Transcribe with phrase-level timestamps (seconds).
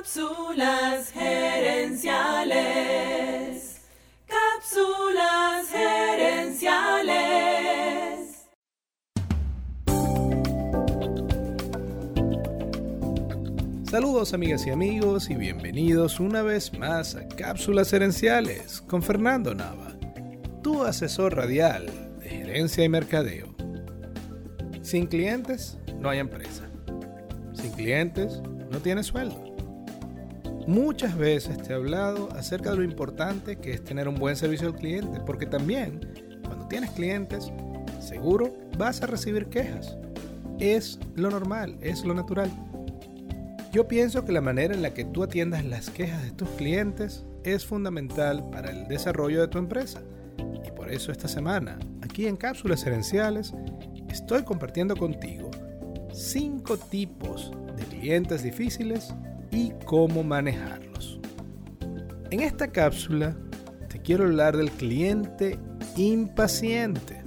[0.00, 2.08] Cápsulas gerenciales.
[4.26, 7.18] Cápsulas gerenciales.
[13.90, 19.92] Saludos amigas y amigos y bienvenidos una vez más a Cápsulas Gerenciales con Fernando Nava,
[20.62, 21.90] tu asesor radial
[22.20, 23.54] de gerencia y mercadeo.
[24.80, 26.70] Sin clientes no hay empresa.
[27.52, 28.40] Sin clientes
[28.70, 29.49] no tienes sueldo.
[30.70, 34.68] Muchas veces te he hablado acerca de lo importante que es tener un buen servicio
[34.68, 35.98] al cliente, porque también
[36.44, 37.50] cuando tienes clientes,
[37.98, 39.98] seguro vas a recibir quejas.
[40.60, 42.48] Es lo normal, es lo natural.
[43.72, 47.24] Yo pienso que la manera en la que tú atiendas las quejas de tus clientes
[47.42, 50.02] es fundamental para el desarrollo de tu empresa.
[50.64, 53.54] Y por eso esta semana, aquí en Cápsulas Herenciales,
[54.08, 55.50] estoy compartiendo contigo
[56.12, 59.12] 5 tipos de clientes difíciles
[59.50, 61.20] y cómo manejarlos.
[62.30, 63.36] En esta cápsula
[63.88, 65.58] te quiero hablar del cliente
[65.96, 67.22] impaciente.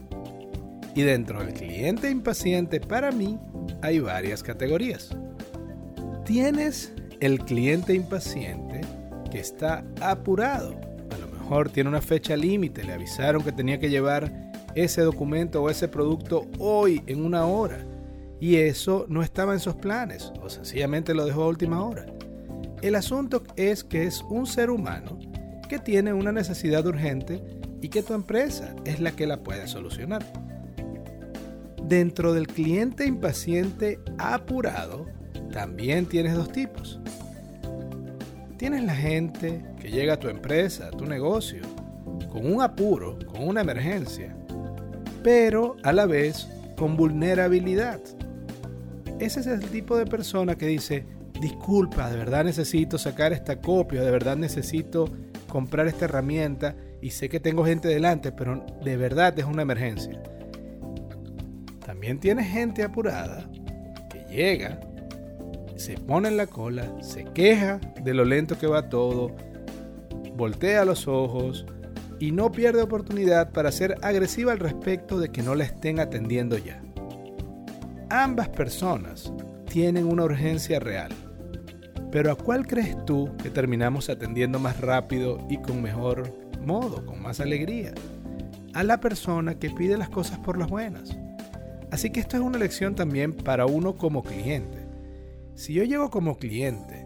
[0.95, 3.39] Y dentro del cliente impaciente para mí
[3.81, 5.15] hay varias categorías.
[6.25, 8.81] Tienes el cliente impaciente
[9.31, 10.79] que está apurado.
[11.11, 14.31] A lo mejor tiene una fecha límite, le avisaron que tenía que llevar
[14.75, 17.85] ese documento o ese producto hoy en una hora
[18.39, 22.05] y eso no estaba en sus planes o sencillamente lo dejó a última hora.
[22.83, 25.17] El asunto es que es un ser humano
[25.69, 27.41] que tiene una necesidad urgente
[27.81, 30.21] y que tu empresa es la que la puede solucionar.
[31.87, 35.05] Dentro del cliente impaciente apurado,
[35.53, 36.99] también tienes dos tipos.
[38.57, 41.61] Tienes la gente que llega a tu empresa, a tu negocio,
[42.29, 44.35] con un apuro, con una emergencia,
[45.23, 48.01] pero a la vez con vulnerabilidad
[49.19, 51.05] ese es el tipo de persona que dice,
[51.43, 55.05] disculpa, de verdad necesito sacar esta copia, de verdad necesito
[55.47, 60.23] comprar esta herramienta y sé que tengo gente delante, pero de verdad es una emergencia.
[61.85, 63.49] También tiene gente apurada
[64.09, 64.79] que llega,
[65.75, 69.35] se pone en la cola, se queja de lo lento que va todo,
[70.35, 71.65] voltea los ojos
[72.19, 76.57] y no pierde oportunidad para ser agresiva al respecto de que no la estén atendiendo
[76.57, 76.81] ya
[78.13, 79.33] ambas personas
[79.71, 81.11] tienen una urgencia real.
[82.13, 86.31] Pero ¿a cuál crees tú que terminamos atendiendo más rápido y con mejor
[86.63, 87.91] modo, con más alegría?
[88.75, 91.17] A la persona que pide las cosas por las buenas.
[91.89, 94.77] Así que esto es una lección también para uno como cliente.
[95.55, 97.03] Si yo llego como cliente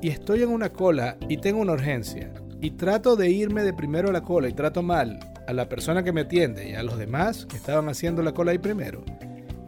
[0.00, 4.08] y estoy en una cola y tengo una urgencia y trato de irme de primero
[4.08, 6.96] a la cola y trato mal a la persona que me atiende y a los
[6.96, 9.04] demás que estaban haciendo la cola ahí primero,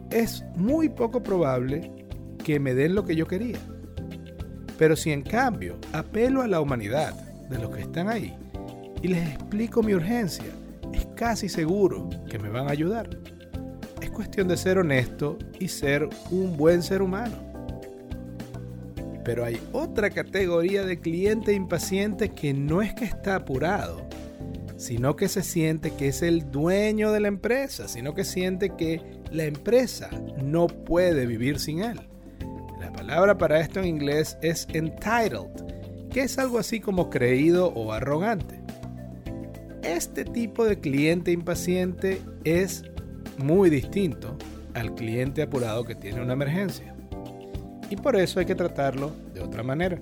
[0.09, 1.91] es muy poco probable
[2.43, 3.59] que me den lo que yo quería.
[4.77, 7.13] Pero si en cambio apelo a la humanidad
[7.49, 8.35] de los que están ahí
[9.01, 10.45] y les explico mi urgencia,
[10.93, 13.09] es casi seguro que me van a ayudar.
[14.01, 17.35] Es cuestión de ser honesto y ser un buen ser humano.
[19.23, 24.05] Pero hay otra categoría de cliente impaciente que no es que está apurado,
[24.77, 29.01] sino que se siente que es el dueño de la empresa, sino que siente que
[29.31, 30.09] la empresa
[30.43, 32.01] no puede vivir sin él.
[32.83, 35.47] La palabra para esto en inglés es entitled,
[36.11, 38.59] que es algo así como creído o arrogante.
[39.83, 42.83] Este tipo de cliente impaciente es
[43.37, 44.37] muy distinto
[44.73, 46.93] al cliente apurado que tiene una emergencia.
[47.89, 49.97] Y por eso hay que tratarlo de otra manera.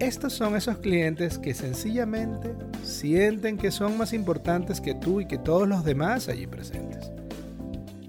[0.00, 2.52] Estos son esos clientes que sencillamente
[2.82, 7.12] sienten que son más importantes que tú y que todos los demás allí presentes.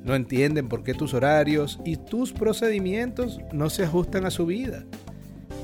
[0.04, 4.84] No entienden por qué tus horarios y tus procedimientos no se ajustan a su vida.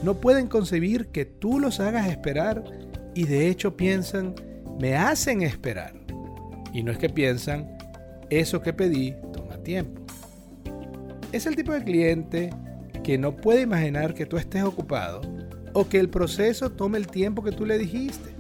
[0.02, 2.64] No pueden concebir que tú los hagas esperar
[3.14, 4.34] y de hecho piensan,
[4.80, 5.94] me hacen esperar.
[6.74, 7.78] Y no es que piensan,
[8.30, 10.02] eso que pedí toma tiempo.
[11.34, 12.50] Es el tipo de cliente
[13.04, 15.22] que no puede imaginar que tú estés ocupado
[15.74, 18.39] o que el proceso tome el tiempo que tú le dijiste.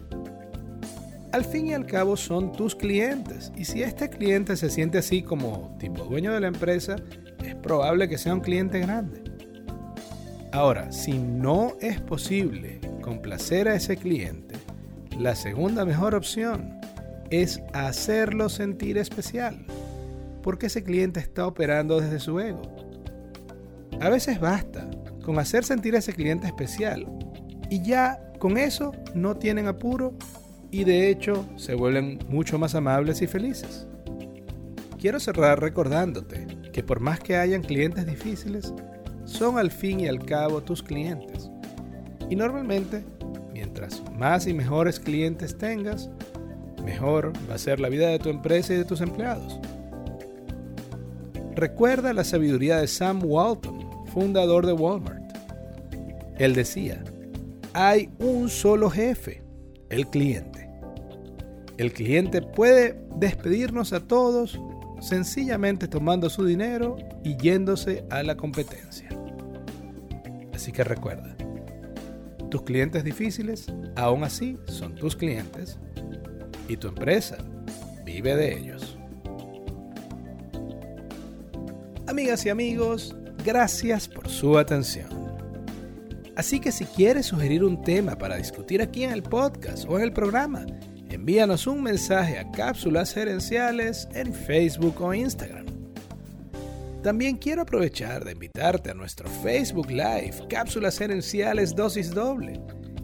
[1.31, 5.21] Al fin y al cabo son tus clientes y si este cliente se siente así
[5.21, 6.95] como tipo dueño de la empresa,
[7.43, 9.23] es probable que sea un cliente grande.
[10.51, 14.55] Ahora, si no es posible complacer a ese cliente,
[15.19, 16.79] la segunda mejor opción
[17.29, 19.63] es hacerlo sentir especial,
[20.41, 22.63] porque ese cliente está operando desde su ego.
[24.01, 24.89] A veces basta
[25.23, 27.05] con hacer sentir a ese cliente especial
[27.69, 30.15] y ya con eso no tienen apuro
[30.71, 33.87] y de hecho se vuelven mucho más amables y felices.
[34.99, 38.73] Quiero cerrar recordándote que por más que hayan clientes difíciles,
[39.25, 41.49] son al fin y al cabo tus clientes.
[42.29, 43.03] Y normalmente,
[43.53, 46.09] mientras más y mejores clientes tengas,
[46.83, 49.59] mejor va a ser la vida de tu empresa y de tus empleados.
[51.55, 55.23] Recuerda la sabiduría de Sam Walton, fundador de Walmart.
[56.37, 57.03] Él decía,
[57.73, 59.43] hay un solo jefe,
[59.89, 60.58] el cliente.
[61.79, 64.59] El cliente puede despedirnos a todos
[64.99, 69.07] sencillamente tomando su dinero y yéndose a la competencia.
[70.53, 71.37] Así que recuerda,
[72.51, 75.79] tus clientes difíciles aún así son tus clientes
[76.67, 77.37] y tu empresa
[78.03, 78.97] vive de ellos.
[82.07, 83.15] Amigas y amigos,
[83.45, 85.07] gracias por su atención.
[86.35, 90.03] Así que si quieres sugerir un tema para discutir aquí en el podcast o en
[90.03, 90.65] el programa,
[91.19, 95.65] envíanos un mensaje a Cápsulas Gerenciales en Facebook o Instagram.
[97.03, 102.61] También quiero aprovechar de invitarte a nuestro Facebook Live Cápsulas Gerenciales Dosis Doble.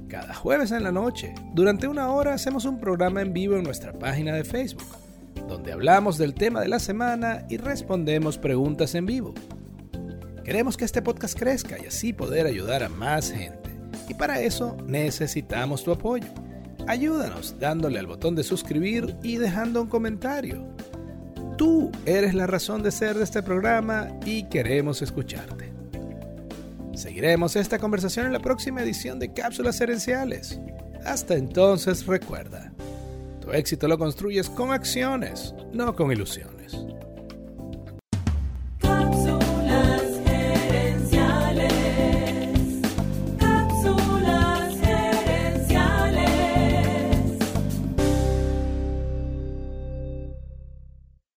[0.08, 3.92] Cada jueves en la noche, durante una hora, hacemos un programa en vivo en nuestra
[3.92, 4.96] página de Facebook,
[5.50, 9.34] donde hablamos del tema de la semana y respondemos preguntas en vivo.
[10.46, 13.72] Queremos que este podcast crezca y así poder ayudar a más gente.
[14.08, 16.45] Y para eso necesitamos tu apoyo.
[16.88, 20.68] Ayúdanos dándole al botón de suscribir y dejando un comentario.
[21.58, 25.74] Tú eres la razón de ser de este programa y queremos escucharte.
[26.94, 30.60] Seguiremos esta conversación en la próxima edición de Cápsulas Herenciales.
[31.06, 32.72] Hasta entonces recuerda,
[33.42, 36.78] tu éxito lo construyes con acciones, no con ilusiones.